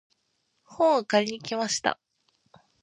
[0.63, 1.99] 本を借りに行きました。